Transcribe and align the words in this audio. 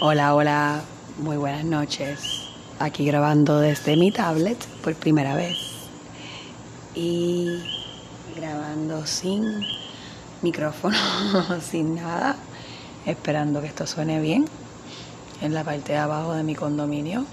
Hola, 0.00 0.36
hola, 0.36 0.82
muy 1.18 1.36
buenas 1.36 1.64
noches. 1.64 2.44
Aquí 2.78 3.04
grabando 3.04 3.58
desde 3.58 3.96
mi 3.96 4.12
tablet 4.12 4.64
por 4.84 4.94
primera 4.94 5.34
vez. 5.34 5.58
Y 6.94 7.64
grabando 8.36 9.04
sin 9.06 9.42
micrófono, 10.40 10.96
sin 11.68 11.96
nada, 11.96 12.36
esperando 13.06 13.60
que 13.60 13.66
esto 13.66 13.88
suene 13.88 14.20
bien 14.20 14.44
en 15.40 15.52
la 15.52 15.64
parte 15.64 15.94
de 15.94 15.98
abajo 15.98 16.32
de 16.32 16.44
mi 16.44 16.54
condominio. 16.54 17.24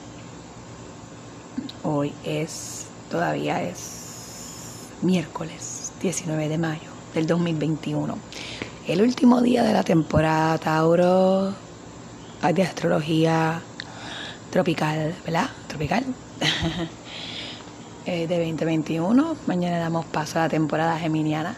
Hoy 1.83 2.13
es, 2.23 2.87
todavía 3.11 3.61
es 3.61 4.87
miércoles 5.03 5.93
19 6.01 6.49
de 6.49 6.57
mayo 6.57 6.89
del 7.13 7.27
2021. 7.27 8.17
El 8.87 9.03
último 9.03 9.41
día 9.41 9.61
de 9.61 9.73
la 9.73 9.83
temporada 9.83 10.57
Tauro 10.57 11.53
de 12.53 12.63
astrología 12.63 13.61
tropical, 14.51 15.15
¿verdad? 15.25 15.49
Tropical. 15.67 16.05
Eh, 18.07 18.27
de 18.27 18.37
2021. 18.37 19.35
Mañana 19.47 19.79
damos 19.79 20.05
paso 20.05 20.37
a 20.37 20.43
la 20.43 20.49
temporada 20.49 20.99
geminiana. 20.99 21.55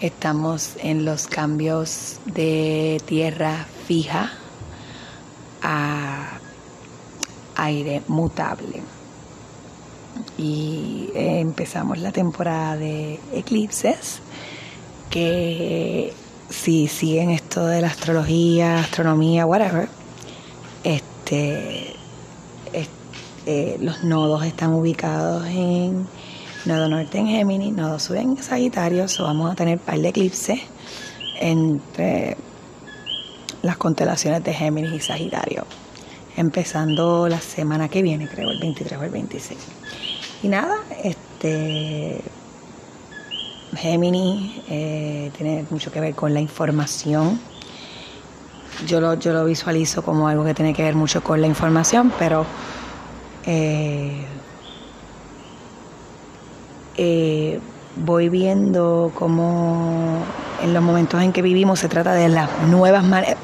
Estamos 0.00 0.76
en 0.78 1.04
los 1.04 1.26
cambios 1.26 2.20
de 2.24 3.02
tierra 3.04 3.66
fija 3.86 4.32
a 5.60 6.38
aire 7.56 8.00
mutable. 8.08 8.80
Y 10.38 11.10
empezamos 11.14 11.98
la 11.98 12.12
temporada 12.12 12.78
de 12.78 13.20
eclipses 13.34 14.20
que 15.10 16.14
si 16.48 16.88
siguen 16.88 17.28
esto 17.28 17.66
de 17.66 17.82
la 17.82 17.88
astrología, 17.88 18.80
astronomía, 18.80 19.44
whatever, 19.44 19.88
este, 20.88 21.94
eh, 23.44 23.76
los 23.80 24.04
nodos 24.04 24.44
están 24.44 24.72
ubicados 24.72 25.46
en 25.46 26.06
nodo 26.64 26.88
norte 26.88 27.18
en 27.18 27.26
Géminis, 27.26 27.74
nodo 27.74 27.98
sur 27.98 28.16
en 28.16 28.36
Sagitario, 28.36 29.04
o 29.04 29.22
vamos 29.22 29.52
a 29.52 29.54
tener 29.54 29.78
par 29.78 29.98
de 29.98 30.08
eclipses 30.08 30.60
entre 31.40 32.36
las 33.62 33.76
constelaciones 33.76 34.42
de 34.44 34.54
Géminis 34.54 34.92
y 34.92 35.00
Sagitario, 35.00 35.66
empezando 36.36 37.28
la 37.28 37.40
semana 37.40 37.88
que 37.88 38.02
viene, 38.02 38.26
creo, 38.26 38.50
el 38.50 38.58
23 38.58 38.98
o 38.98 39.04
el 39.04 39.10
26. 39.10 39.58
Y 40.42 40.48
nada, 40.48 40.76
este 41.04 42.22
Géminis 43.76 44.62
eh, 44.70 45.30
tiene 45.36 45.64
mucho 45.70 45.92
que 45.92 46.00
ver 46.00 46.14
con 46.14 46.32
la 46.32 46.40
información 46.40 47.38
yo 48.86 49.00
lo, 49.00 49.14
yo 49.14 49.32
lo 49.32 49.44
visualizo 49.44 50.02
como 50.02 50.28
algo 50.28 50.44
que 50.44 50.54
tiene 50.54 50.74
que 50.74 50.82
ver 50.82 50.94
mucho 50.94 51.22
con 51.22 51.40
la 51.40 51.46
información, 51.46 52.12
pero 52.18 52.46
eh, 53.44 54.24
eh, 56.96 57.60
voy 57.96 58.28
viendo 58.28 59.12
cómo 59.14 60.22
en 60.62 60.74
los 60.74 60.82
momentos 60.82 61.22
en 61.22 61.32
que 61.32 61.42
vivimos 61.42 61.80
se 61.80 61.88
trata 61.88 62.12
de 62.14 62.28
las 62.28 62.48
nuevas 62.68 63.04
maneras. 63.04 63.36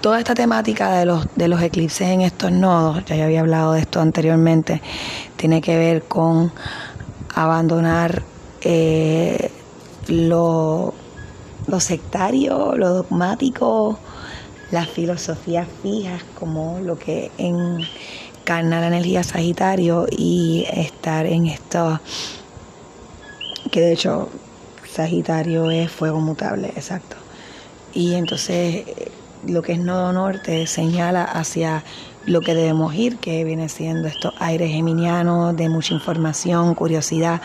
Toda 0.00 0.18
esta 0.18 0.34
temática 0.34 0.92
de 0.92 1.06
los, 1.06 1.26
de 1.34 1.48
los 1.48 1.60
eclipses 1.62 2.08
en 2.08 2.20
estos 2.20 2.52
nodos, 2.52 3.04
ya 3.06 3.24
había 3.24 3.40
hablado 3.40 3.72
de 3.72 3.80
esto 3.80 4.00
anteriormente, 4.00 4.82
tiene 5.36 5.60
que 5.60 5.76
ver 5.76 6.02
con 6.04 6.52
abandonar 7.34 8.22
eh, 8.60 9.50
lo, 10.08 10.94
lo 11.66 11.80
sectario, 11.80 12.76
lo 12.76 12.90
dogmático, 12.90 13.98
las 14.70 14.88
filosofías 14.88 15.68
fijas 15.82 16.22
como 16.38 16.80
lo 16.80 16.98
que 16.98 17.30
encarna 17.38 18.80
la 18.80 18.88
energía 18.88 19.22
Sagitario 19.22 20.06
y 20.10 20.66
estar 20.70 21.26
en 21.26 21.46
esto 21.46 22.00
que 23.70 23.80
de 23.80 23.92
hecho 23.92 24.28
Sagitario 24.90 25.70
es 25.70 25.90
fuego 25.90 26.20
mutable, 26.20 26.68
exacto. 26.68 27.16
Y 27.92 28.14
entonces 28.14 28.84
lo 29.46 29.62
que 29.62 29.72
es 29.72 29.78
nodo 29.78 30.12
norte 30.12 30.66
señala 30.66 31.24
hacia 31.24 31.84
lo 32.24 32.40
que 32.40 32.54
debemos 32.54 32.94
ir, 32.94 33.18
que 33.18 33.44
viene 33.44 33.68
siendo 33.68 34.08
estos 34.08 34.34
aires 34.38 34.70
geminianos 34.70 35.56
de 35.56 35.68
mucha 35.68 35.94
información, 35.94 36.74
curiosidad. 36.74 37.40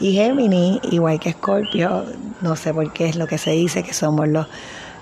Y 0.00 0.12
Géminis, 0.12 0.80
igual 0.90 1.20
que 1.20 1.30
Escorpio, 1.30 2.04
no 2.40 2.56
sé 2.56 2.72
por 2.72 2.92
qué 2.92 3.08
es 3.08 3.16
lo 3.16 3.26
que 3.26 3.36
se 3.36 3.50
dice, 3.50 3.82
que 3.82 3.92
somos 3.92 4.28
los 4.28 4.46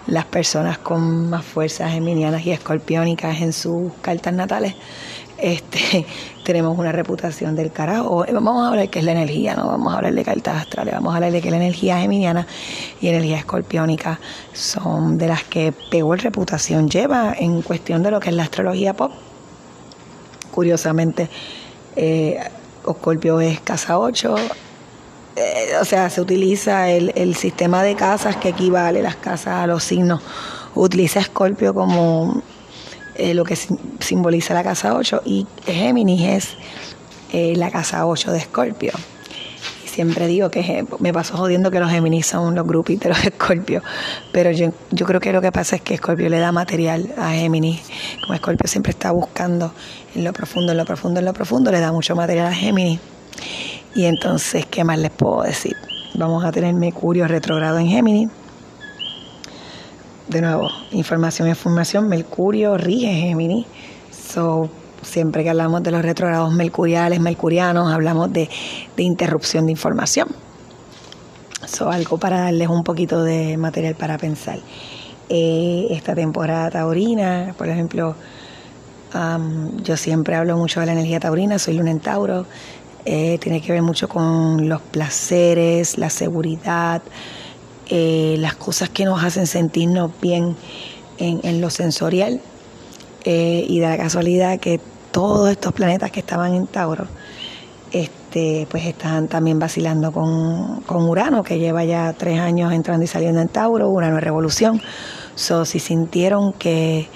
las 0.06 0.25
personas 0.25 0.78
con 0.78 1.31
más 1.31 1.44
fuerzas 1.44 1.93
geminianas 1.93 2.44
y 2.44 2.50
escorpiónicas 2.50 3.41
en 3.41 3.53
sus 3.53 3.93
cartas 4.00 4.34
natales, 4.34 4.75
este, 5.38 6.06
tenemos 6.44 6.78
una 6.78 6.93
reputación 6.93 7.56
del 7.56 7.72
carajo. 7.72 8.25
Vamos 8.33 8.65
a 8.65 8.69
hablar 8.69 8.88
qué 8.91 8.99
es 8.99 9.05
la 9.05 9.12
energía, 9.12 9.55
no 9.55 9.66
vamos 9.66 9.93
a 9.93 9.97
hablar 9.97 10.15
de 10.15 10.25
cartas 10.25 10.62
astrales, 10.62 10.94
vamos 10.94 11.12
a 11.12 11.16
hablar 11.16 11.33
de 11.33 11.41
que 11.41 11.50
la 11.50 11.56
energía 11.56 11.99
geminiana 11.99 12.47
y 13.00 13.09
energía 13.09 13.38
escorpiónica 13.38 14.21
son 14.53 15.19
de 15.19 15.28
las 15.28 15.44
que 15.44 15.72
peor 15.91 16.21
reputación 16.21 16.88
lleva 16.88 17.34
en 17.38 17.62
cuestión 17.62 18.03
de 18.03 18.11
lo 18.11 18.21
que 18.21 18.31
es 18.31 18.37
la 18.37 18.44
astrología 18.44 18.94
pop. 18.94 19.12
Curiosamente, 20.50 21.28
eh, 21.97 22.38
Escorpio 22.87 23.41
es 23.41 23.61
casa 23.61 23.99
8, 23.99 24.34
eh, 25.37 25.73
o 25.81 25.85
sea, 25.85 26.11
se 26.11 26.21
utiliza 26.21 26.91
el, 26.91 27.13
el, 27.15 27.35
sistema 27.35 27.83
de 27.83 27.95
casas 27.95 28.37
que 28.37 28.51
equivale 28.51 29.03
las 29.03 29.17
casas 29.17 29.55
a 29.55 29.67
los 29.67 29.85
signos. 29.85 30.23
Utiliza 30.75 31.21
Escorpio 31.21 31.75
como 31.75 32.43
eh, 33.21 33.35
lo 33.35 33.45
que 33.45 33.55
simboliza 33.55 34.55
la 34.55 34.65
casa 34.65 34.95
8 34.95 35.23
y 35.27 35.47
Géminis 35.67 36.23
es 36.23 36.49
eh, 37.33 37.55
la 37.55 37.71
casa 37.71 38.07
8 38.07 38.33
de 38.33 38.39
Escorpio. 38.39 38.93
Y 39.85 39.89
siempre 39.89 40.27
digo 40.27 40.51
que 40.51 40.87
me 41.01 41.13
paso 41.13 41.37
jodiendo 41.37 41.71
que 41.71 41.81
los 41.81 41.91
Géminis 41.91 42.27
son 42.27 42.55
los 42.55 42.67
grupitos 42.67 43.03
de 43.03 43.09
los 43.11 43.25
Escorpio, 43.25 43.83
pero 44.33 44.53
yo, 44.53 44.73
yo 44.91 45.05
creo 45.05 45.21
que 45.21 45.33
lo 45.33 45.43
que 45.43 45.53
pasa 45.53 45.77
es 45.77 45.83
que 45.83 45.95
Escorpio 45.95 46.31
le 46.31 46.39
da 46.39 46.51
material 46.51 47.12
a 47.19 47.33
Géminis. 47.33 47.83
Como 48.23 48.33
Escorpio 48.33 48.67
siempre 48.67 48.93
está 48.93 49.11
buscando 49.11 49.75
en 50.15 50.25
lo 50.25 50.33
profundo, 50.33 50.73
en 50.73 50.79
lo 50.79 50.87
profundo, 50.87 51.21
en 51.21 51.27
lo 51.27 51.35
profundo, 51.35 51.71
le 51.71 51.81
da 51.81 51.93
mucho 51.93 52.17
material 52.17 52.47
a 52.47 52.55
Géminis. 52.55 53.01
Y 53.95 54.05
entonces, 54.05 54.67
¿qué 54.67 54.84
más 54.84 54.99
les 54.99 55.11
puedo 55.11 55.43
decir? 55.43 55.77
Vamos 56.15 56.45
a 56.45 56.53
tener 56.53 56.75
Mercurio 56.75 57.27
retrogrado 57.27 57.78
en 57.78 57.89
Géminis. 57.89 58.31
De 60.28 60.41
nuevo, 60.41 60.69
información, 60.93 61.49
información, 61.49 62.09
Mercurio 62.09 62.77
rige 62.77 63.12
Géminis. 63.12 63.67
So, 64.12 64.71
siempre 65.03 65.43
que 65.43 65.50
hablamos 65.50 65.83
de 65.83 65.91
los 65.91 66.03
retrogrados 66.03 66.53
mercuriales, 66.53 67.21
mercurianos, 67.21 67.93
hablamos 67.93 68.33
de, 68.33 68.49
interrupción 68.97 69.67
de 69.67 69.73
información. 69.73 70.29
So, 71.67 71.91
algo 71.91 72.19
para 72.19 72.41
darles 72.43 72.69
un 72.69 72.84
poquito 72.84 73.25
de 73.25 73.56
material 73.56 73.97
para 73.97 74.19
pensar. 74.19 74.61
Eh, 75.29 75.89
esta 75.91 76.15
temporada 76.15 76.71
taurina, 76.71 77.55
por 77.59 77.69
ejemplo, 77.69 78.15
yo 79.83 79.97
siempre 79.97 80.37
hablo 80.37 80.56
mucho 80.56 80.81
de 80.81 80.87
la 80.87 80.93
energía 80.93 81.19
taurina, 81.19 81.59
soy 81.59 81.75
luna 81.75 81.91
en 81.91 82.00
Tauro, 82.00 82.47
eh, 83.05 83.38
tiene 83.38 83.61
que 83.61 83.72
ver 83.72 83.83
mucho 83.83 84.09
con 84.09 84.69
los 84.69 84.81
placeres, 84.83 85.99
la 85.99 86.11
seguridad, 86.11 87.03
eh, 87.88 88.37
las 88.38 88.55
cosas 88.56 88.88
que 88.88 89.05
nos 89.05 89.22
hacen 89.25 89.47
sentirnos 89.47 90.11
bien 90.21 90.56
en, 91.19 91.61
lo 91.61 91.71
sensorial. 91.71 92.41
Eh, 93.25 93.66
y 93.69 93.81
de 93.81 93.88
la 93.88 93.99
casualidad 93.99 94.59
que 94.59 94.81
todos 95.11 95.50
estos 95.50 95.72
planetas 95.72 96.11
que 96.11 96.21
estaban 96.21 96.55
en 96.55 96.66
Tauro, 96.66 97.06
este, 97.93 98.66
pues 98.71 98.87
están 98.87 99.28
también 99.28 99.59
vacilando 99.59 100.12
con, 100.12 100.81
con, 100.81 101.09
Urano, 101.09 101.43
que 101.43 101.59
lleva 101.59 101.84
ya 101.84 102.15
tres 102.15 102.41
años 102.41 102.72
entrando 102.72 103.05
y 103.05 103.09
saliendo 103.09 103.41
en 103.41 103.49
Tauro, 103.49 103.88
Urano 103.91 104.19
es 104.19 104.25
revolución. 104.25 104.81
So, 105.34 105.65
si 105.65 105.81
sintieron 105.81 106.53
que 106.53 107.09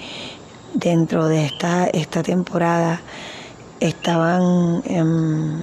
dentro 0.73 1.27
de 1.27 1.45
esta, 1.45 1.87
esta 1.87 2.21
temporada 2.21 3.01
estaban 3.79 4.81
em, 4.85 5.61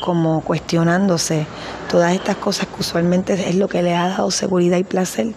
como 0.00 0.42
cuestionándose 0.42 1.46
todas 1.90 2.12
estas 2.12 2.36
cosas 2.36 2.66
que 2.66 2.80
usualmente 2.80 3.32
es 3.32 3.54
lo 3.54 3.68
que 3.68 3.82
le 3.82 3.94
ha 3.94 4.08
dado 4.08 4.30
seguridad 4.30 4.76
y 4.76 4.84
placer, 4.84 5.32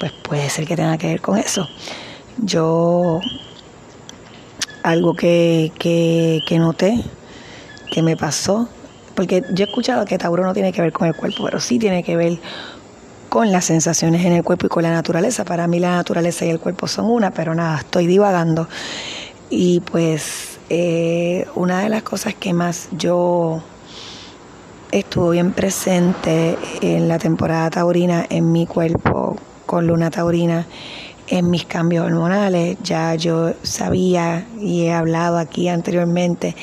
pues 0.00 0.12
puede 0.12 0.48
ser 0.50 0.66
que 0.66 0.76
tenga 0.76 0.98
que 0.98 1.06
ver 1.06 1.20
con 1.20 1.38
eso. 1.38 1.68
Yo, 2.38 3.20
algo 4.82 5.14
que, 5.14 5.72
que, 5.78 6.40
que 6.46 6.58
noté, 6.58 7.04
que 7.92 8.02
me 8.02 8.16
pasó, 8.16 8.68
porque 9.14 9.44
yo 9.52 9.64
he 9.64 9.68
escuchado 9.68 10.04
que 10.04 10.18
Tauro 10.18 10.44
no 10.44 10.54
tiene 10.54 10.72
que 10.72 10.80
ver 10.80 10.92
con 10.92 11.06
el 11.06 11.14
cuerpo, 11.14 11.44
pero 11.44 11.60
sí 11.60 11.78
tiene 11.78 12.02
que 12.02 12.16
ver 12.16 12.38
con 13.28 13.52
las 13.52 13.66
sensaciones 13.66 14.24
en 14.24 14.32
el 14.32 14.42
cuerpo 14.42 14.66
y 14.66 14.68
con 14.68 14.82
la 14.82 14.90
naturaleza. 14.90 15.44
Para 15.44 15.66
mí 15.66 15.78
la 15.78 15.96
naturaleza 15.96 16.44
y 16.46 16.50
el 16.50 16.58
cuerpo 16.58 16.88
son 16.88 17.06
una, 17.06 17.30
pero 17.30 17.54
nada, 17.54 17.78
estoy 17.78 18.06
divagando. 18.06 18.68
Y 19.50 19.80
pues 19.80 20.49
eh, 20.70 21.46
una 21.56 21.80
de 21.80 21.88
las 21.88 22.04
cosas 22.04 22.34
que 22.34 22.52
más 22.52 22.88
yo 22.92 23.60
estuvo 24.92 25.30
bien 25.30 25.52
presente 25.52 26.56
en 26.80 27.08
la 27.08 27.18
temporada 27.18 27.70
taurina 27.70 28.24
en 28.30 28.52
mi 28.52 28.66
cuerpo 28.66 29.36
con 29.66 29.88
luna 29.88 30.10
taurina 30.10 30.66
en 31.26 31.50
mis 31.50 31.64
cambios 31.64 32.06
hormonales. 32.06 32.78
Ya 32.84 33.16
yo 33.16 33.52
sabía 33.64 34.46
y 34.60 34.84
he 34.84 34.92
hablado 34.92 35.38
aquí 35.38 35.66
anteriormente 35.66 36.54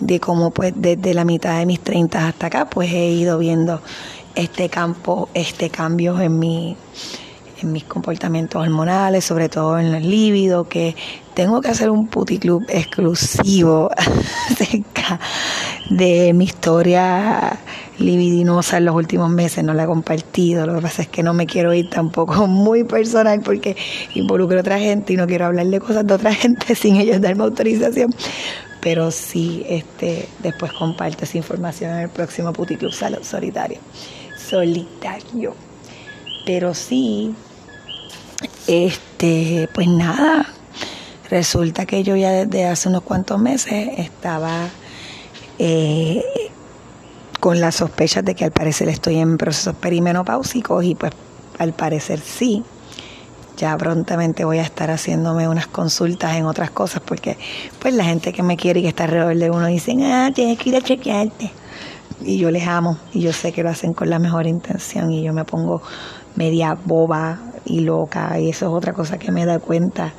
de 0.00 0.18
cómo 0.18 0.50
pues 0.50 0.72
desde 0.76 1.14
la 1.14 1.24
mitad 1.24 1.58
de 1.60 1.66
mis 1.66 1.78
30 1.78 2.26
hasta 2.26 2.48
acá 2.48 2.68
pues 2.68 2.92
he 2.92 3.06
ido 3.10 3.38
viendo 3.38 3.80
este 4.34 4.68
campo, 4.68 5.28
este 5.32 5.70
cambio 5.70 6.20
en 6.20 6.40
mi 6.40 6.76
en 7.62 7.72
mis 7.72 7.84
comportamientos 7.84 8.60
hormonales, 8.60 9.24
sobre 9.24 9.48
todo 9.48 9.78
en 9.78 9.94
el 9.94 10.10
líbido, 10.10 10.68
que 10.68 10.96
tengo 11.34 11.60
que 11.60 11.68
hacer 11.68 11.90
un 11.90 12.06
puticlub 12.06 12.64
exclusivo 12.68 13.90
acerca 14.50 15.20
de 15.90 16.32
mi 16.32 16.44
historia 16.44 17.58
libidinosa 17.98 18.78
en 18.78 18.86
los 18.86 18.94
últimos 18.94 19.30
meses, 19.30 19.62
no 19.64 19.74
la 19.74 19.84
he 19.84 19.86
compartido, 19.86 20.66
lo 20.66 20.76
que 20.76 20.82
pasa 20.82 21.02
es 21.02 21.08
que 21.08 21.22
no 21.22 21.34
me 21.34 21.46
quiero 21.46 21.72
ir 21.74 21.90
tampoco 21.90 22.46
muy 22.48 22.84
personal 22.84 23.40
porque 23.40 23.76
involucro 24.14 24.58
a 24.58 24.60
otra 24.60 24.78
gente 24.78 25.12
y 25.12 25.16
no 25.16 25.26
quiero 25.26 25.46
hablar 25.46 25.66
de 25.66 25.80
cosas 25.80 26.06
de 26.06 26.14
otra 26.14 26.34
gente 26.34 26.74
sin 26.74 26.96
ellos 26.96 27.20
darme 27.20 27.44
autorización, 27.44 28.14
pero 28.80 29.10
sí, 29.10 29.64
este, 29.68 30.28
después 30.40 30.72
comparto 30.72 31.24
esa 31.24 31.38
información 31.38 31.92
en 31.92 32.00
el 32.00 32.08
próximo 32.10 32.52
Puticlub 32.52 32.92
Solitario. 32.92 33.78
Solitario. 34.36 35.54
Pero 36.44 36.74
sí, 36.74 37.34
este, 38.66 39.70
pues 39.72 39.88
nada, 39.88 40.46
resulta 41.30 41.86
que 41.86 42.02
yo 42.02 42.16
ya 42.16 42.30
desde 42.30 42.66
hace 42.66 42.88
unos 42.88 43.02
cuantos 43.02 43.40
meses 43.40 43.90
estaba 43.98 44.68
eh, 45.58 46.22
con 47.40 47.60
las 47.60 47.76
sospechas 47.76 48.24
de 48.24 48.34
que 48.34 48.44
al 48.44 48.52
parecer 48.52 48.88
estoy 48.88 49.18
en 49.18 49.36
procesos 49.36 49.74
perimenopáusicos 49.76 50.84
y 50.84 50.94
pues 50.94 51.12
al 51.58 51.72
parecer 51.72 52.20
sí. 52.20 52.64
Ya 53.56 53.76
prontamente 53.76 54.44
voy 54.44 54.58
a 54.58 54.62
estar 54.62 54.90
haciéndome 54.90 55.48
unas 55.48 55.68
consultas 55.68 56.34
en 56.36 56.44
otras 56.46 56.70
cosas 56.70 57.00
porque 57.04 57.38
pues 57.78 57.94
la 57.94 58.04
gente 58.04 58.32
que 58.32 58.42
me 58.42 58.56
quiere 58.56 58.80
y 58.80 58.82
que 58.82 58.88
está 58.88 59.04
alrededor 59.04 59.36
de 59.36 59.50
uno 59.50 59.66
dicen, 59.66 60.02
ah, 60.02 60.30
tienes 60.34 60.58
que 60.58 60.70
ir 60.70 60.76
a 60.76 60.80
chequearte. 60.80 61.52
Y 62.22 62.38
yo 62.38 62.50
les 62.50 62.66
amo 62.66 62.98
y 63.12 63.20
yo 63.20 63.32
sé 63.32 63.52
que 63.52 63.62
lo 63.62 63.70
hacen 63.70 63.92
con 63.92 64.10
la 64.10 64.18
mejor 64.18 64.46
intención 64.46 65.12
y 65.12 65.22
yo 65.22 65.32
me 65.32 65.44
pongo 65.44 65.82
media 66.34 66.76
boba 66.84 67.38
y 67.64 67.80
loca 67.80 68.38
y 68.40 68.50
eso 68.50 68.66
es 68.66 68.72
otra 68.72 68.92
cosa 68.92 69.18
que 69.18 69.30
me 69.30 69.46
da 69.46 69.58
cuenta 69.58 70.12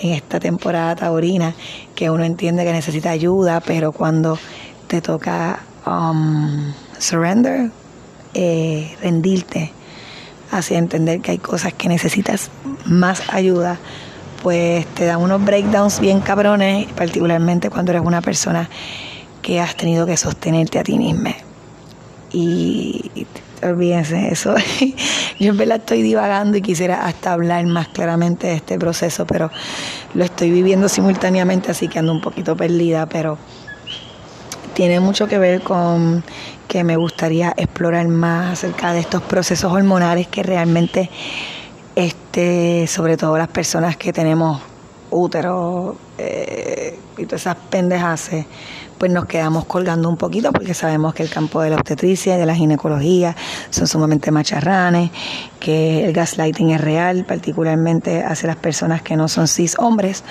en 0.00 0.12
esta 0.12 0.40
temporada 0.40 0.96
taurina 0.96 1.54
que 1.94 2.10
uno 2.10 2.24
entiende 2.24 2.64
que 2.64 2.72
necesita 2.72 3.10
ayuda 3.10 3.60
pero 3.60 3.92
cuando 3.92 4.38
te 4.86 5.00
toca 5.00 5.60
um, 5.86 6.72
surrender 6.98 7.70
eh, 8.34 8.96
rendirte 9.02 9.72
hacia 10.50 10.78
entender 10.78 11.20
que 11.20 11.32
hay 11.32 11.38
cosas 11.38 11.72
que 11.74 11.88
necesitas 11.88 12.50
más 12.84 13.22
ayuda 13.28 13.78
pues 14.42 14.86
te 14.86 15.04
dan 15.04 15.20
unos 15.20 15.44
breakdowns 15.44 16.00
bien 16.00 16.20
cabrones 16.20 16.86
particularmente 16.92 17.70
cuando 17.70 17.92
eres 17.92 18.02
una 18.04 18.22
persona 18.22 18.68
que 19.42 19.60
has 19.60 19.76
tenido 19.76 20.06
que 20.06 20.16
sostenerte 20.16 20.78
a 20.78 20.82
ti 20.82 20.98
misma. 20.98 21.34
Y 22.32 23.10
olvídense 23.62 24.28
eso. 24.28 24.54
Yo 25.38 25.50
en 25.50 25.56
verdad 25.56 25.78
estoy 25.78 26.02
divagando 26.02 26.56
y 26.56 26.62
quisiera 26.62 27.06
hasta 27.06 27.32
hablar 27.32 27.64
más 27.66 27.88
claramente 27.88 28.48
de 28.48 28.54
este 28.54 28.78
proceso, 28.78 29.26
pero 29.26 29.50
lo 30.14 30.24
estoy 30.24 30.50
viviendo 30.50 30.88
simultáneamente, 30.88 31.70
así 31.70 31.88
que 31.88 31.98
ando 31.98 32.12
un 32.12 32.20
poquito 32.20 32.56
perdida, 32.56 33.06
pero 33.06 33.38
tiene 34.74 35.00
mucho 35.00 35.26
que 35.28 35.38
ver 35.38 35.62
con 35.62 36.24
que 36.68 36.84
me 36.84 36.96
gustaría 36.96 37.52
explorar 37.56 38.06
más 38.08 38.52
acerca 38.52 38.92
de 38.92 39.00
estos 39.00 39.22
procesos 39.22 39.72
hormonales 39.72 40.28
que 40.28 40.42
realmente, 40.42 41.10
este, 41.96 42.86
sobre 42.86 43.16
todo 43.16 43.36
las 43.36 43.48
personas 43.48 43.96
que 43.96 44.12
tenemos 44.12 44.62
útero 45.10 45.96
eh, 46.18 46.98
y 47.16 47.24
todas 47.26 47.42
esas 47.42 47.56
pendejas, 47.56 48.30
pues 48.98 49.10
nos 49.10 49.24
quedamos 49.24 49.64
colgando 49.64 50.08
un 50.08 50.16
poquito 50.16 50.52
porque 50.52 50.74
sabemos 50.74 51.14
que 51.14 51.22
el 51.22 51.30
campo 51.30 51.62
de 51.62 51.70
la 51.70 51.76
obstetricia 51.76 52.36
y 52.36 52.38
de 52.38 52.46
la 52.46 52.54
ginecología 52.54 53.34
son 53.70 53.86
sumamente 53.86 54.30
macharranes, 54.30 55.10
que 55.58 56.04
el 56.04 56.12
gaslighting 56.12 56.70
es 56.70 56.80
real, 56.80 57.24
particularmente 57.24 58.22
hacia 58.22 58.48
las 58.48 58.56
personas 58.56 59.02
que 59.02 59.16
no 59.16 59.28
son 59.28 59.48
cis 59.48 59.78
hombres. 59.78 60.22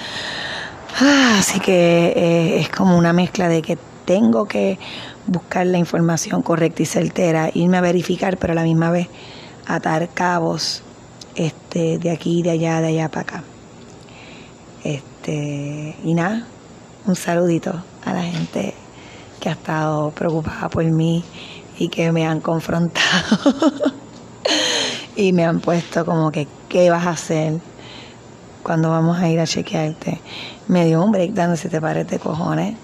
Ah, 0.99 1.37
así 1.39 1.59
que 1.59 2.13
eh, 2.15 2.59
es 2.59 2.69
como 2.69 2.97
una 2.97 3.13
mezcla 3.13 3.47
de 3.47 3.61
que 3.61 3.77
tengo 4.05 4.45
que 4.45 4.79
buscar 5.27 5.65
la 5.65 5.77
información 5.77 6.41
correcta 6.41 6.81
y 6.81 6.85
certera, 6.85 7.51
irme 7.53 7.77
a 7.77 7.81
verificar, 7.81 8.37
pero 8.37 8.53
a 8.53 8.55
la 8.55 8.63
misma 8.63 8.89
vez 8.91 9.07
atar 9.67 10.09
cabos 10.09 10.83
este, 11.35 11.99
de 11.99 12.11
aquí, 12.11 12.41
de 12.41 12.51
allá, 12.51 12.81
de 12.81 12.87
allá 12.87 13.09
para 13.09 13.21
acá. 13.21 13.43
Este, 14.83 15.95
y 16.03 16.13
nada, 16.13 16.47
un 17.05 17.15
saludito 17.15 17.73
a 18.05 18.13
la 18.13 18.23
gente 18.23 18.73
que 19.39 19.49
ha 19.49 19.53
estado 19.53 20.11
preocupada 20.11 20.69
por 20.69 20.83
mí 20.83 21.23
y 21.77 21.89
que 21.89 22.11
me 22.11 22.25
han 22.25 22.41
confrontado 22.41 23.37
y 25.15 25.31
me 25.33 25.45
han 25.45 25.59
puesto 25.59 26.05
como 26.05 26.31
que, 26.31 26.47
¿qué 26.67 26.89
vas 26.89 27.07
a 27.07 27.11
hacer 27.11 27.59
cuando 28.63 28.89
vamos 28.89 29.17
a 29.17 29.29
ir 29.29 29.39
a 29.39 29.47
chequearte? 29.47 30.19
Me 30.67 30.85
dio 30.85 31.03
un 31.03 31.11
break 31.11 31.31
dándose 31.31 31.69
te 31.69 31.81
pares 31.81 32.07
de 32.07 32.19
cojones. 32.19 32.75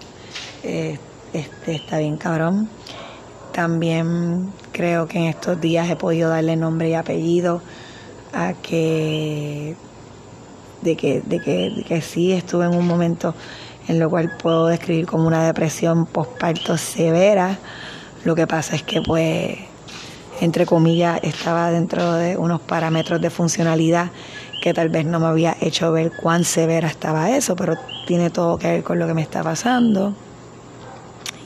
Eh, 0.64 0.98
este, 1.34 1.76
está 1.76 2.00
bien 2.00 2.18
cabrón. 2.18 2.70
También 3.52 4.52
creo 4.72 5.08
que 5.08 5.18
en 5.20 5.26
estos 5.26 5.60
días 5.62 5.90
he 5.90 5.96
podido 5.96 6.30
darle 6.30 6.56
nombre 6.56 6.90
y 6.90 6.94
apellido 6.94 7.62
a 8.34 8.54
que 8.54 9.76
de 10.86 10.96
que, 10.96 11.22
de 11.22 11.40
que, 11.40 11.84
que 11.86 12.02
sí 12.02 12.32
estuve 12.32 12.66
en 12.66 12.76
un 12.76 12.88
momento 12.88 13.34
en 13.88 14.00
lo 14.00 14.10
cual 14.10 14.32
puedo 14.42 14.68
describir 14.68 15.06
como 15.06 15.28
una 15.28 15.46
depresión 15.46 16.06
postparto 16.06 16.78
severa. 16.78 17.58
Lo 18.24 18.36
que 18.36 18.48
pasa 18.48 18.76
es 18.76 18.84
que, 18.84 19.02
pues, 19.02 19.58
entre 20.42 20.66
comillas, 20.66 21.20
estaba 21.24 21.72
dentro 21.72 22.14
de 22.14 22.38
unos 22.38 22.62
parámetros 22.62 23.20
de 23.20 23.30
funcionalidad 23.30 24.12
que 24.62 24.74
tal 24.74 24.90
vez 24.90 25.06
no 25.06 25.20
me 25.20 25.28
había 25.28 25.56
hecho 25.62 25.92
ver 25.92 26.12
cuán 26.22 26.44
severa 26.44 26.88
estaba 26.88 27.30
eso, 27.32 27.56
pero 27.56 27.76
tiene 28.08 28.30
todo 28.30 28.58
que 28.58 28.68
ver 28.68 28.84
con 28.84 28.98
lo 28.98 29.08
que 29.08 29.14
me 29.14 29.22
está 29.22 29.44
pasando. 29.44 30.14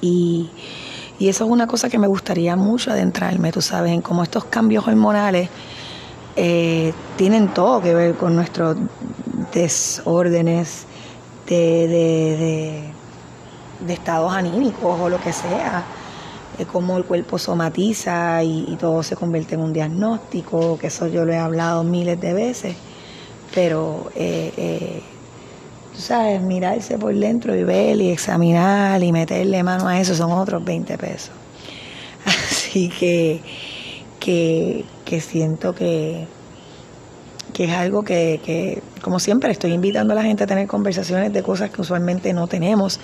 Y, 0.01 0.49
y 1.17 1.27
eso 1.27 1.43
es 1.45 1.49
una 1.49 1.67
cosa 1.67 1.89
que 1.89 1.97
me 1.97 2.07
gustaría 2.07 2.55
mucho 2.55 2.91
adentrarme, 2.91 3.51
tú 3.51 3.61
sabes, 3.61 3.91
en 3.91 4.01
cómo 4.01 4.23
estos 4.23 4.45
cambios 4.45 4.87
hormonales 4.87 5.49
eh, 6.41 6.93
tienen 7.17 7.49
todo 7.49 7.81
que 7.81 7.93
ver 7.93 8.15
con 8.15 8.33
nuestros 8.33 8.77
desórdenes 9.51 10.85
de, 11.47 12.91
de, 13.85 13.93
estados 13.93 14.31
anímicos 14.33 14.99
o 14.99 15.09
lo 15.09 15.19
que 15.19 15.33
sea, 15.33 15.83
de 16.57 16.65
cómo 16.65 16.97
el 16.97 17.05
cuerpo 17.05 17.39
somatiza 17.39 18.43
y, 18.43 18.77
todo 18.79 19.03
se 19.03 19.15
convierte 19.15 19.55
en 19.55 19.61
un 19.61 19.73
diagnóstico, 19.73 20.77
que 20.77 20.87
eso 20.87 21.07
yo 21.07 21.25
lo 21.25 21.33
he 21.33 21.37
hablado 21.37 21.83
miles 21.83 22.19
de 22.19 22.33
veces, 22.33 22.75
pero 23.53 24.11
eh, 24.15 24.53
eh, 24.57 25.01
tú 25.95 26.01
sabes, 26.01 26.41
mirarse 26.41 26.97
por 26.97 27.15
dentro 27.15 27.55
y 27.55 27.63
ver 27.63 27.99
y 27.99 28.09
examinar 28.11 29.01
y 29.01 29.11
meterle 29.11 29.63
mano 29.63 29.87
a 29.87 29.99
eso 29.99 30.13
son 30.13 30.31
otros 30.31 30.63
20 30.63 30.97
pesos. 30.97 31.31
Así 32.25 32.89
que, 32.89 33.41
que, 34.19 34.85
que 35.05 35.21
siento 35.21 35.73
que 35.73 36.27
que 37.59 37.65
es 37.65 37.71
algo 37.71 38.03
que, 38.03 38.81
como 39.01 39.19
siempre, 39.19 39.51
estoy 39.51 39.73
invitando 39.73 40.13
a 40.13 40.15
la 40.15 40.23
gente 40.23 40.43
a 40.43 40.47
tener 40.47 40.67
conversaciones 40.67 41.33
de 41.33 41.43
cosas 41.43 41.69
que 41.69 41.81
usualmente 41.81 42.33
no 42.33 42.47
tenemos, 42.47 42.99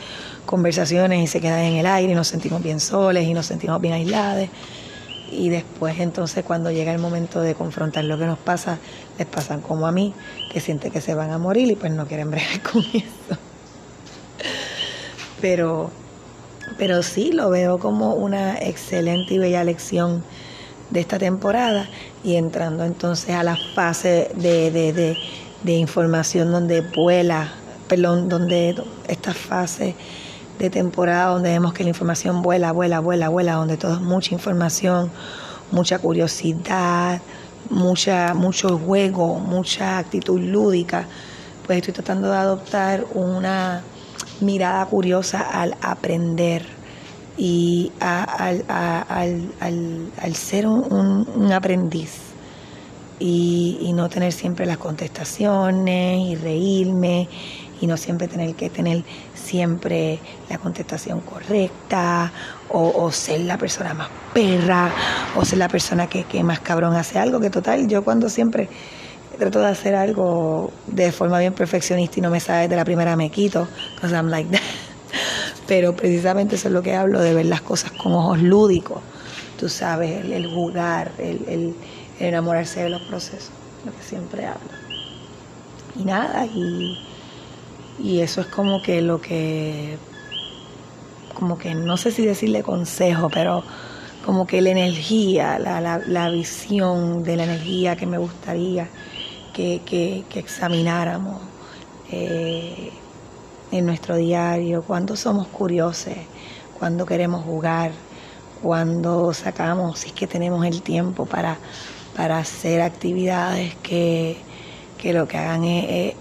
conversaciones 0.46 1.24
y 1.24 1.28
se 1.28 1.42
quedan 1.42 1.60
en 1.60 1.76
el 1.78 1.86
aire 1.86 2.14
y 2.14 2.16
nos 2.16 2.28
sentimos 2.28 2.62
bien 2.62 2.80
soles 2.80 3.26
y 3.26 3.34
nos 3.34 3.46
sentimos 3.46 3.82
bien 3.82 3.94
aislados. 3.94 4.50
Y 5.32 5.50
después 5.50 6.00
entonces 6.00 6.44
cuando 6.44 6.72
llega 6.72 6.94
el 6.94 7.00
momento 7.00 7.42
de 7.42 7.56
confrontar 7.56 8.06
lo 8.06 8.18
que 8.18 8.26
nos 8.26 8.38
pasa, 8.38 8.78
les 9.18 9.28
pasan 9.28 9.62
como 9.62 9.88
a 9.88 9.92
mí, 9.92 10.14
que 10.52 10.60
sienten 10.60 10.92
que 10.92 11.02
se 11.02 11.16
van 11.16 11.32
a 11.32 11.38
morir 11.38 11.70
y 11.72 11.76
pues 11.76 11.92
no 11.92 12.06
quieren 12.06 12.32
bregar 12.32 12.62
con. 12.72 12.84
Pero, 15.42 15.92
pero 16.78 17.04
sí 17.04 17.32
lo 17.32 17.50
veo 17.50 17.80
como 17.80 18.14
una 18.14 18.58
excelente 18.58 19.34
y 19.34 19.38
bella 19.38 19.64
lección 19.64 20.24
de 20.90 21.00
esta 21.00 21.18
temporada 21.18 21.88
y 22.24 22.36
entrando 22.36 22.84
entonces 22.84 23.36
a 23.36 23.44
la 23.44 23.58
fase 23.76 24.32
de, 24.36 25.18
información 25.74 26.52
donde 26.52 26.82
vuela, 26.82 27.52
perdón, 27.88 28.30
donde 28.30 28.76
esta 29.08 29.34
fase 29.34 29.96
de 30.60 30.70
temporada 30.70 31.32
donde 31.32 31.50
vemos 31.50 31.74
que 31.74 31.84
la 31.84 31.90
información 31.90 32.42
vuela, 32.42 32.72
vuela, 32.72 33.00
vuela, 33.00 33.30
vuela, 33.30 33.54
donde 33.54 33.78
todo 33.78 33.96
es 33.96 34.02
mucha 34.02 34.34
información, 34.34 35.12
mucha 35.72 36.00
curiosidad, 36.00 37.22
mucha, 37.70 38.34
mucho 38.34 38.78
juego, 38.78 39.40
mucha 39.40 39.98
actitud 39.98 40.40
lúdica, 40.40 41.08
pues 41.66 41.78
estoy 41.80 41.94
tratando 41.94 42.32
de 42.32 42.38
adoptar 42.38 43.06
una 43.14 43.82
mirada 44.42 44.86
curiosa 44.86 45.42
al 45.42 45.76
aprender 45.82 46.66
y 47.38 47.92
al, 48.00 48.64
al, 48.70 50.36
ser 50.36 50.68
un, 50.68 51.52
aprendiz 51.52 52.25
y, 53.20 53.92
no 53.94 54.10
tener 54.10 54.34
siempre 54.34 54.66
las 54.66 54.78
contestaciones 54.78 56.28
y 56.28 56.36
reírme 56.36 57.30
y 57.80 57.88
no 57.88 57.98
siempre 57.98 58.28
tener 58.28 58.56
que 58.56 58.70
tener 58.70 59.04
siempre 59.34 60.20
la 60.50 60.58
contestación 60.58 61.22
correcta 61.22 62.32
o, 62.70 63.12
ser 63.12 63.42
la 63.42 63.58
persona 63.58 63.94
más 63.94 64.10
perra 64.34 64.92
o 65.36 65.46
ser 65.46 65.60
la 65.60 65.70
persona 65.70 66.08
que, 66.08 66.44
más 66.44 66.60
cabrón 66.60 66.96
hace 66.96 67.20
algo, 67.20 67.40
que 67.40 67.50
total, 67.50 67.88
yo 67.88 68.04
cuando 68.04 68.30
siempre 68.30 68.68
trato 69.38 69.60
de 69.60 69.68
hacer 69.68 69.96
algo 69.96 70.72
de 70.88 71.12
forma 71.12 71.40
bien 71.40 71.54
perfeccionista 71.54 72.20
y 72.20 72.22
no 72.22 72.30
me 72.30 72.40
sale 72.40 72.68
de 72.68 72.76
la 72.76 72.86
primera 72.86 73.16
me 73.16 73.30
quito, 73.30 73.68
because 73.96 74.14
I'm 74.14 74.30
like 74.30 74.50
that. 74.50 74.62
Pero 75.68 75.96
precisamente 75.96 76.56
eso 76.56 76.68
es 76.68 76.74
lo 76.74 76.82
que 76.82 76.96
hablo, 76.96 77.22
de 77.22 77.34
ver 77.34 77.46
las 77.46 77.62
cosas 77.62 77.92
con 77.92 78.14
ojos 78.14 78.42
lúdicos, 78.42 79.02
tú 79.58 79.68
sabes, 79.68 80.24
el, 80.26 80.48
jugar, 80.48 81.12
el 81.18 81.76
enamorarse 82.20 82.84
de 82.84 82.90
los 82.90 83.02
procesos, 83.02 83.52
lo 83.86 83.92
que 83.96 84.04
siempre 84.04 84.46
hablo. 84.46 84.70
Y 85.96 86.04
nada, 86.04 86.46
y, 86.46 87.00
eso 88.20 88.42
es 88.42 88.48
como 88.48 88.82
que 88.82 89.02
lo 89.02 89.22
que, 89.22 89.98
como 91.34 91.58
que 91.58 91.74
no 91.74 91.96
sé 91.98 92.12
si 92.12 92.26
decirle 92.26 92.62
consejo, 92.62 93.30
pero 93.30 93.64
como 94.26 94.46
que 94.46 94.62
la 94.62 94.72
energía, 94.72 95.60
la, 95.60 96.02
la, 96.06 96.30
visión 96.30 97.24
de 97.24 97.38
la 97.38 97.44
energía 97.44 97.96
que 97.96 98.06
me 98.06 98.18
gustaría 98.18 98.88
que, 99.54 99.82
que, 99.86 100.26
examináramos 100.40 101.42
eh, 102.12 102.92
en 103.72 103.86
nuestro 103.86 104.18
diario, 104.18 104.84
cuando 104.84 105.16
somos 105.16 105.48
curiosos, 105.48 106.14
cuando 106.78 107.06
queremos 107.06 107.46
jugar, 107.46 107.92
cuando 108.62 109.34
sacamos, 109.34 110.00
si 110.00 110.10
es 110.10 110.14
que 110.14 110.28
tenemos 110.28 110.66
el 110.66 110.82
tiempo 110.82 111.26
para 111.26 111.58
para 112.16 112.38
hacer 112.38 112.82
actividades 112.82 113.76
que, 113.84 114.38
lo 115.04 115.28
que 115.28 115.38
hagan 115.38 115.64
es, 115.66 116.16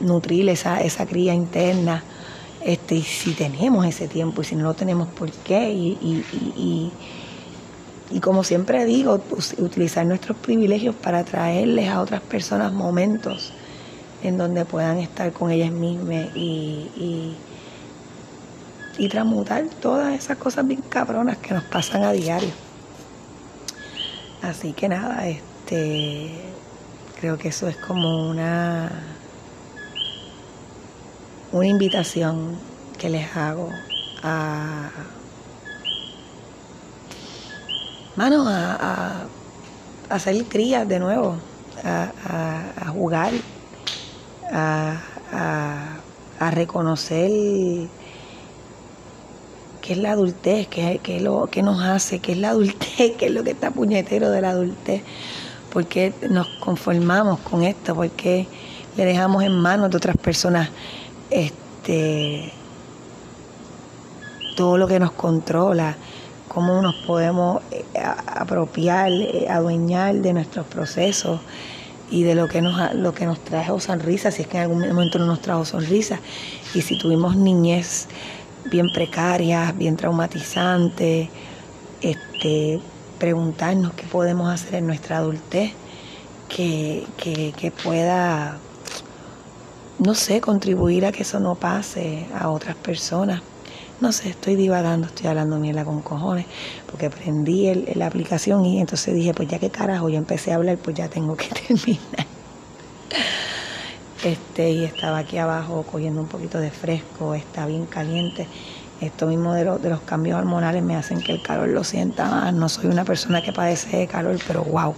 nutrir 0.00 0.48
esa, 0.48 0.80
esa 0.80 1.06
cría 1.06 1.34
interna. 1.34 2.02
Este, 2.64 2.96
y 2.96 3.02
si 3.02 3.32
tenemos 3.34 3.86
ese 3.86 4.08
tiempo 4.08 4.42
y 4.42 4.44
si 4.44 4.56
no 4.56 4.64
lo 4.64 4.74
tenemos, 4.74 5.06
¿por 5.08 5.30
qué? 5.30 5.70
Y, 5.70 6.92
y, 8.10 8.20
como 8.20 8.42
siempre 8.42 8.84
digo, 8.84 9.20
utilizar 9.58 10.04
nuestros 10.06 10.36
privilegios 10.38 10.94
para 10.94 11.22
traerles 11.22 11.88
a 11.88 12.00
otras 12.00 12.22
personas 12.22 12.72
momentos 12.72 13.52
en 14.22 14.38
donde 14.38 14.64
puedan 14.64 14.98
estar 14.98 15.32
con 15.32 15.50
ellas 15.50 15.70
mismas 15.70 16.34
y, 16.34 16.90
y, 16.96 17.36
y 18.98 19.08
transmutar 19.08 19.64
todas 19.80 20.14
esas 20.14 20.38
cosas 20.38 20.66
bien 20.66 20.82
cabronas 20.88 21.36
que 21.38 21.54
nos 21.54 21.64
pasan 21.64 22.02
a 22.02 22.12
diario. 22.12 22.65
Así 24.42 24.72
que 24.72 24.88
nada, 24.88 25.26
este 25.28 26.30
creo 27.20 27.38
que 27.38 27.48
eso 27.48 27.66
es 27.68 27.76
como 27.76 28.28
una 28.28 28.90
una 31.52 31.66
invitación 31.66 32.58
que 32.98 33.08
les 33.08 33.34
hago 33.36 33.70
a 34.22 34.90
mano 38.16 38.46
a, 38.48 38.74
a, 38.74 40.14
hacer 40.14 40.44
crías 40.44 40.88
de 40.88 40.98
nuevo, 40.98 41.36
a, 41.84 42.88
jugar, 42.92 43.32
a, 44.52 44.96
a 46.38 46.50
reconocer 46.50 47.30
qué 49.86 49.92
es 49.92 49.98
la 50.00 50.12
adultez, 50.12 50.66
qué, 50.66 51.20
lo 51.20 51.48
nos 51.62 51.82
hace, 51.82 52.18
qué 52.18 52.32
es 52.32 52.38
la 52.38 52.50
adultez, 52.50 53.12
qué 53.16 53.26
es 53.26 53.30
lo 53.30 53.44
que 53.44 53.52
está 53.52 53.70
puñetero 53.70 54.30
de 54.30 54.40
la 54.40 54.50
adultez, 54.50 55.02
por 55.72 55.86
qué 55.86 56.12
nos 56.28 56.48
conformamos 56.58 57.38
con 57.40 57.62
esto, 57.62 57.94
por 57.94 58.10
qué 58.10 58.48
le 58.96 59.04
dejamos 59.04 59.44
en 59.44 59.52
manos 59.52 59.90
de 59.90 59.96
otras 59.96 60.16
personas 60.16 60.70
este 61.30 62.52
todo 64.56 64.78
lo 64.78 64.88
que 64.88 64.98
nos 64.98 65.12
controla, 65.12 65.96
cómo 66.48 66.80
nos 66.80 66.94
podemos 67.06 67.62
eh, 67.70 67.84
apropiar, 68.26 69.12
eh, 69.12 69.46
adueñar 69.48 70.14
de 70.16 70.32
nuestros 70.32 70.66
procesos 70.66 71.40
y 72.10 72.22
de 72.22 72.34
lo 72.34 72.48
que 72.48 72.62
nos 72.62 72.94
lo 72.94 73.12
que 73.14 73.26
nos 73.26 73.38
trajo 73.40 73.78
sonrisa, 73.78 74.30
si 74.30 74.42
es 74.42 74.48
que 74.48 74.56
en 74.56 74.62
algún 74.64 74.88
momento 74.88 75.18
no 75.18 75.26
nos 75.26 75.42
trajo 75.42 75.64
sonrisa, 75.64 76.18
y 76.74 76.82
si 76.82 76.98
tuvimos 76.98 77.36
niñez 77.36 78.08
bien 78.70 78.90
precarias, 78.92 79.76
bien 79.76 79.96
traumatizantes, 79.96 81.28
este, 82.00 82.80
preguntarnos 83.18 83.92
qué 83.94 84.04
podemos 84.04 84.52
hacer 84.52 84.76
en 84.76 84.86
nuestra 84.86 85.18
adultez 85.18 85.72
que, 86.48 87.06
que, 87.16 87.72
pueda, 87.82 88.58
no 89.98 90.14
sé, 90.14 90.40
contribuir 90.40 91.06
a 91.06 91.12
que 91.12 91.22
eso 91.22 91.40
no 91.40 91.54
pase 91.54 92.26
a 92.38 92.50
otras 92.50 92.76
personas. 92.76 93.42
No 94.00 94.12
sé, 94.12 94.28
estoy 94.28 94.56
divagando, 94.56 95.06
estoy 95.06 95.28
hablando 95.28 95.58
mierda 95.58 95.84
con 95.84 96.02
cojones, 96.02 96.44
porque 96.90 97.08
prendí 97.08 97.74
la 97.94 98.06
aplicación 98.06 98.64
y 98.66 98.80
entonces 98.80 99.14
dije, 99.14 99.32
pues 99.32 99.48
ya 99.48 99.58
que 99.58 99.70
carajo, 99.70 100.10
ya 100.10 100.18
empecé 100.18 100.52
a 100.52 100.56
hablar, 100.56 100.76
pues 100.76 100.96
ya 100.96 101.08
tengo 101.08 101.34
que 101.34 101.48
terminar. 101.66 102.35
Este, 104.26 104.72
y 104.72 104.82
estaba 104.82 105.18
aquí 105.18 105.38
abajo 105.38 105.84
cogiendo 105.88 106.20
un 106.20 106.26
poquito 106.26 106.58
de 106.58 106.72
fresco, 106.72 107.36
está 107.36 107.64
bien 107.64 107.86
caliente. 107.86 108.48
Esto 109.00 109.28
mismo 109.28 109.54
de, 109.54 109.64
los 109.64 110.00
cambios 110.00 110.36
hormonales 110.36 110.82
me 110.82 110.96
hacen 110.96 111.20
que 111.20 111.30
el 111.30 111.42
calor 111.42 111.68
lo 111.68 111.84
sienta 111.84 112.28
más. 112.28 112.52
No 112.52 112.68
soy 112.68 112.86
una 112.86 113.04
persona 113.04 113.40
que 113.40 113.52
padece 113.52 113.98
de 113.98 114.08
calor, 114.08 114.36
pero 114.44 114.64
wow. 114.64 114.96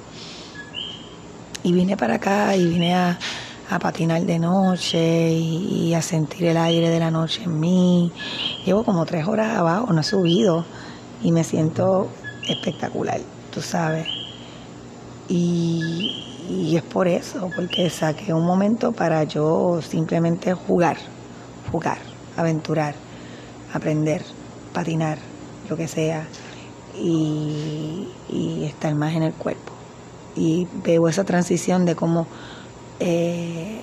Y 1.63 1.75
vine 1.75 1.95
para 1.99 2.15
acá 2.15 2.57
y 2.57 2.65
vine 2.69 2.95
a, 2.95 3.19
patinar 3.79 4.23
de 4.23 4.39
noche 4.39 5.31
y, 5.31 5.93
a 5.93 6.01
sentir 6.01 6.47
el 6.47 6.57
aire 6.57 6.89
de 6.89 6.99
la 6.99 7.11
noche 7.11 7.43
en 7.43 7.61
mí. 7.61 8.11
Llevo 8.65 8.83
como 8.83 9.05
tres 9.05 9.29
horas 9.29 9.59
abajo, 9.59 9.93
no 9.93 10.01
he 10.01 10.05
subido 10.05 10.65
y 11.23 11.33
me 11.33 11.45
siento 11.45 12.09
espectacular, 12.49 13.21
tú 13.53 13.61
sabes. 13.61 14.07
Y, 15.29 16.28
y 16.49 16.77
es 16.77 16.83
por 16.83 17.07
eso, 17.09 17.51
porque 17.55 17.91
saqué 17.91 18.33
un 18.33 18.45
momento 18.45 18.93
para 18.93 19.23
yo 19.25 19.81
simplemente 19.83 20.55
jugar, 20.55 20.97
jugar, 21.71 21.99
aventurar, 22.37 22.95
aprender, 23.75 24.25
patinar, 24.73 25.19
lo 25.69 25.77
que 25.77 25.89
sea, 25.89 26.27
y, 26.97 28.09
estar 28.65 28.95
más 28.95 29.15
en 29.15 29.25
el 29.25 29.33
cuerpo. 29.35 29.73
Y 30.37 30.67
veo 30.85 31.09
esa 31.09 31.25
transición 31.25 31.85
de 31.85 31.95
cómo 31.95 32.27
eh, 33.01 33.81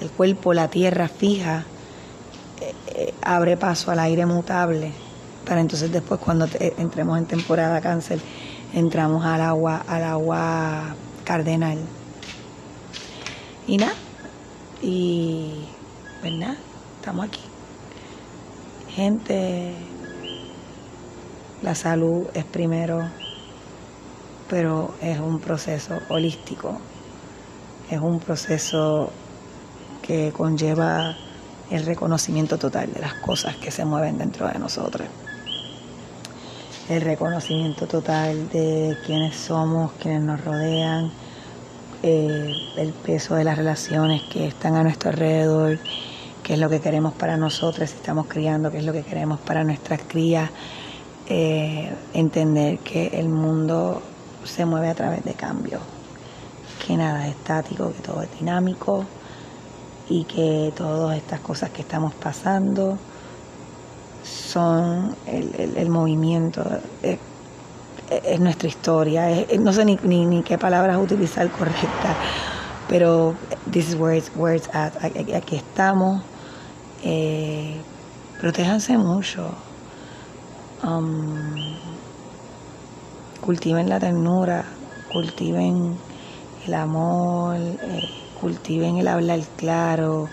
el 0.00 0.10
cuerpo, 0.10 0.54
la 0.54 0.68
tierra 0.68 1.08
fija, 1.08 1.64
eh, 2.60 2.74
eh, 2.94 3.14
abre 3.22 3.56
paso 3.56 3.90
al 3.90 3.98
aire 3.98 4.24
mutable, 4.24 4.92
para 5.46 5.60
entonces 5.60 5.90
después 5.90 6.20
cuando 6.20 6.46
entremos 6.76 7.18
en 7.18 7.26
temporada 7.26 7.80
cáncer, 7.80 8.20
entramos 8.74 9.24
al 9.24 9.40
agua, 9.40 9.82
al 9.88 10.04
agua 10.04 10.94
cardenal. 11.28 11.76
Y 13.66 13.76
nada, 13.76 13.92
y 14.80 15.66
pues 16.22 16.32
nada, 16.32 16.56
estamos 16.96 17.26
aquí. 17.26 17.42
Gente, 18.88 19.74
la 21.60 21.74
salud 21.74 22.28
es 22.32 22.44
primero, 22.46 23.10
pero 24.48 24.94
es 25.02 25.20
un 25.20 25.38
proceso 25.38 25.98
holístico, 26.08 26.80
es 27.90 28.00
un 28.00 28.20
proceso 28.20 29.12
que 30.00 30.32
conlleva 30.32 31.14
el 31.70 31.84
reconocimiento 31.84 32.56
total 32.56 32.90
de 32.94 33.00
las 33.00 33.12
cosas 33.20 33.54
que 33.56 33.70
se 33.70 33.84
mueven 33.84 34.16
dentro 34.16 34.48
de 34.48 34.58
nosotros 34.58 35.06
el 36.88 37.02
reconocimiento 37.02 37.86
total 37.86 38.48
de 38.48 38.96
quiénes 39.04 39.36
somos, 39.36 39.92
quienes 40.00 40.22
nos 40.22 40.42
rodean, 40.42 41.10
eh, 42.02 42.54
el 42.76 42.92
peso 42.92 43.34
de 43.34 43.44
las 43.44 43.58
relaciones 43.58 44.22
que 44.22 44.46
están 44.46 44.74
a 44.74 44.82
nuestro 44.82 45.10
alrededor, 45.10 45.78
qué 46.42 46.54
es 46.54 46.58
lo 46.58 46.70
que 46.70 46.80
queremos 46.80 47.12
para 47.12 47.36
nosotros, 47.36 47.90
si 47.90 47.96
estamos 47.96 48.26
criando, 48.26 48.70
qué 48.70 48.78
es 48.78 48.84
lo 48.84 48.92
que 48.92 49.02
queremos 49.02 49.38
para 49.40 49.64
nuestras 49.64 50.00
crías, 50.08 50.50
eh, 51.26 51.92
entender 52.14 52.78
que 52.78 53.08
el 53.08 53.28
mundo 53.28 54.00
se 54.44 54.64
mueve 54.64 54.88
a 54.88 54.94
través 54.94 55.22
de 55.24 55.34
cambios, 55.34 55.82
que 56.86 56.96
nada 56.96 57.26
es 57.26 57.36
estático, 57.36 57.92
que 57.92 58.00
todo 58.00 58.22
es 58.22 58.30
dinámico 58.38 59.04
y 60.08 60.24
que 60.24 60.72
todas 60.74 61.18
estas 61.18 61.40
cosas 61.40 61.68
que 61.68 61.82
estamos 61.82 62.14
pasando, 62.14 62.96
son 64.28 65.16
el, 65.26 65.88
movimiento, 65.90 66.64
es, 67.02 68.40
nuestra 68.40 68.68
historia, 68.68 69.28
no 69.58 69.72
sé 69.72 69.84
ni, 69.84 69.96
ni, 70.02 70.42
qué 70.42 70.58
palabras 70.58 70.98
utilizar 70.98 71.50
correcta, 71.58 72.14
pero 72.88 73.34
this 73.70 73.88
is 73.88 73.94
where 73.94 74.56
it's, 74.56 74.68
at, 74.72 74.92
aquí 75.04 75.56
estamos, 75.56 76.22
eh, 77.04 77.76
protéjanse 78.40 78.96
mucho, 78.96 79.50
um, 80.82 81.56
cultiven 83.40 83.88
la 83.88 83.98
ternura, 83.98 84.64
cultiven 85.12 85.96
el 86.66 86.74
amor, 86.74 87.56
eh, 87.56 88.08
cultiven 88.40 88.98
el 88.98 89.08
hablar 89.08 89.40
claro, 89.56 90.28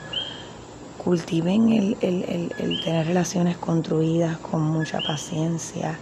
cultiven 1.06 1.72
el, 1.72 1.96
el, 2.02 2.82
tener 2.84 3.06
relaciones 3.06 3.58
construidas 3.58 4.40
con 4.40 4.64
mucha 4.64 5.00
paciencia 5.02 6.00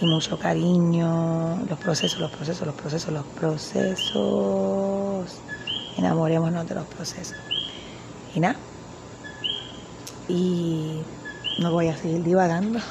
y 0.00 0.06
mucho 0.06 0.38
cariño, 0.38 1.58
los 1.68 1.76
procesos, 1.80 2.20
los 2.20 2.30
procesos, 2.30 2.64
los 2.64 2.76
procesos, 2.76 3.12
los 3.12 3.26
procesos. 3.26 4.14
Enamorémonos 5.98 6.68
de 6.68 6.76
los 6.76 6.86
procesos. 6.86 7.36
Y 8.36 8.40
nada. 8.40 8.54
Y 10.28 11.00
no 11.58 11.72
voy 11.72 11.88
a 11.88 11.96
seguir 11.96 12.22
divagando. 12.22 12.78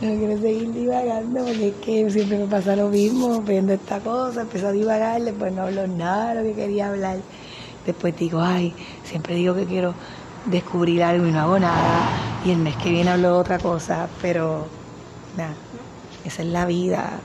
No 0.00 0.08
quiero 0.16 0.40
seguir 0.40 0.72
divagando 0.72 1.44
porque 1.44 1.68
es 1.68 1.74
que 1.74 2.10
siempre 2.10 2.38
me 2.38 2.46
pasa 2.46 2.74
lo 2.74 2.88
mismo, 2.88 3.42
viendo 3.42 3.74
esta 3.74 4.00
cosa, 4.00 4.40
empiezo 4.40 4.68
a 4.68 4.72
divagar, 4.72 5.20
después 5.20 5.52
no 5.52 5.60
hablo 5.60 5.86
nada 5.86 6.30
de 6.30 6.36
lo 6.36 6.42
que 6.42 6.54
quería 6.54 6.88
hablar. 6.88 7.18
Después 7.90 8.16
digo, 8.16 8.40
ay, 8.40 8.72
siempre 9.02 9.34
digo 9.34 9.52
que 9.52 9.66
quiero 9.66 9.94
descubrir 10.46 11.02
algo 11.02 11.26
y 11.26 11.32
no 11.32 11.40
hago 11.40 11.58
nada. 11.58 12.08
Y 12.44 12.52
el 12.52 12.58
mes 12.58 12.76
que 12.76 12.88
viene 12.88 13.10
hablo 13.10 13.34
de 13.34 13.34
otra 13.34 13.58
cosa, 13.58 14.08
pero 14.22 14.68
nada, 15.36 15.54
esa 16.24 16.42
es 16.42 16.48
la 16.48 16.66
vida, 16.66 17.18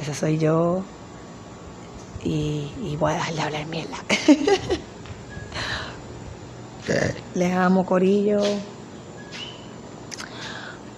esa 0.00 0.14
soy 0.14 0.38
yo. 0.38 0.84
Y, 2.22 2.70
y 2.80 2.96
voy 2.96 3.10
a 3.10 3.14
dejarle 3.16 3.42
hablar 3.42 3.66
mierda. 3.66 3.96
Les 7.34 7.52
amo, 7.52 7.84
Corillo. 7.84 8.40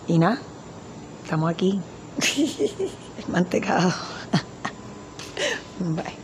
Y 0.07 0.19
nada, 0.19 0.39
estamos 1.23 1.51
aquí. 1.51 1.81
El 3.19 3.33
mantecado. 3.33 3.91
Bye. 5.81 6.24